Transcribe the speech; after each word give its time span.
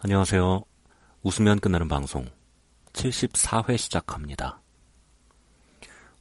안녕하세요. 0.00 0.62
웃으면 1.24 1.58
끝나는 1.58 1.88
방송 1.88 2.24
74회 2.92 3.76
시작합니다. 3.76 4.60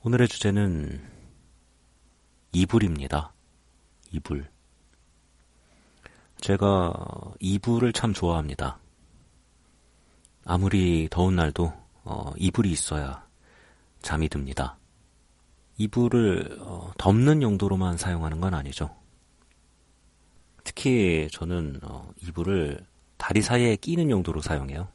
오늘의 0.01 0.27
주제는 0.27 0.99
이불입니다. 2.53 3.35
이불. 4.09 4.49
제가 6.41 6.91
이불을 7.39 7.93
참 7.93 8.13
좋아합니다. 8.15 8.79
아무리 10.43 11.07
더운 11.11 11.35
날도 11.35 11.71
어, 12.03 12.31
이불이 12.35 12.71
있어야 12.71 13.27
잠이 14.01 14.27
듭니다. 14.27 14.79
이불을 15.77 16.57
어, 16.61 16.91
덮는 16.97 17.43
용도로만 17.43 17.97
사용하는 17.97 18.41
건 18.41 18.55
아니죠. 18.55 18.89
특히 20.63 21.27
저는 21.31 21.79
어, 21.83 22.11
이불을 22.23 22.83
다리 23.27 23.41
사이에 23.41 23.75
끼는 23.75 24.09
용도로 24.09 24.41
사용해요. 24.41 24.87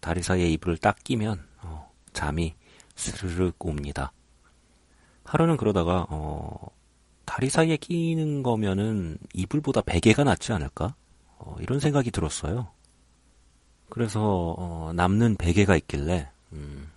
다리 0.00 0.20
사이에 0.20 0.50
이불을 0.50 0.78
딱 0.78 0.96
끼면 1.04 1.40
어, 1.62 1.88
잠이 2.12 2.56
스르륵 2.96 3.54
옵니다. 3.64 4.12
하루는 5.22 5.56
그러다가 5.56 6.08
어, 6.10 6.70
다리 7.26 7.48
사이에 7.48 7.76
끼는 7.76 8.42
거면은 8.42 9.16
이불보다 9.32 9.82
베개가 9.82 10.24
낫지 10.24 10.52
않을까? 10.52 10.96
어, 11.38 11.54
이런 11.60 11.78
생각이 11.78 12.10
들었어요. 12.10 12.72
그래서 13.90 14.56
어, 14.58 14.92
남는 14.92 15.36
베개가 15.36 15.76
있길래 15.76 16.28
음, 16.52 16.90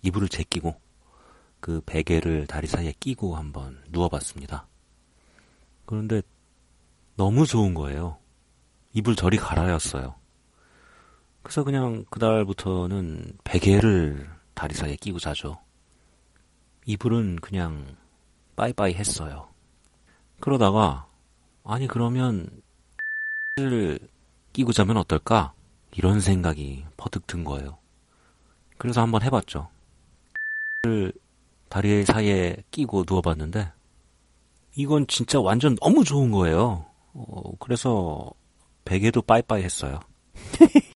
이불을 0.00 0.30
제끼고 0.30 0.80
그 1.60 1.82
베개를 1.84 2.46
다리 2.46 2.66
사이에 2.66 2.94
끼고 2.98 3.36
한번 3.36 3.82
누워봤습니다. 3.90 4.66
그런데 5.84 6.22
너무 7.16 7.44
좋은 7.44 7.74
거예요. 7.74 8.16
이불 8.96 9.14
저리 9.14 9.36
갈아였어요. 9.36 10.14
그래서 11.42 11.64
그냥 11.64 12.06
그달부터는 12.08 13.36
베개를 13.44 14.26
다리 14.54 14.74
사이에 14.74 14.96
끼고 14.96 15.18
자죠. 15.18 15.58
이불은 16.86 17.36
그냥 17.36 17.94
빠이빠이 18.56 18.94
했어요. 18.94 19.50
그러다가 20.40 21.06
아니 21.62 21.86
그러면 21.86 22.48
를 23.56 23.98
끼고 24.54 24.72
자면 24.72 24.96
어떨까? 24.96 25.52
이런 25.92 26.18
생각이 26.18 26.86
퍼뜩 26.96 27.26
든 27.26 27.44
거예요. 27.44 27.76
그래서 28.78 29.02
한번 29.02 29.20
해봤죠. 29.22 29.68
를 30.84 31.12
다리 31.68 32.02
사이에 32.02 32.64
끼고 32.70 33.04
누워봤는데 33.06 33.70
이건 34.74 35.06
진짜 35.06 35.38
완전 35.38 35.76
너무 35.82 36.02
좋은 36.02 36.30
거예요. 36.30 36.86
어, 37.12 37.56
그래서 37.58 38.32
베개도 38.86 39.22
빠이빠이 39.22 39.62
했어요. 39.62 40.00